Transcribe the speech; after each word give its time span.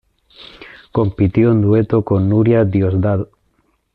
Compitió 0.91 1.51
en 1.51 1.61
dueto 1.61 2.03
con 2.03 2.27
Nuria 2.27 2.65
Diosdado. 2.65 3.29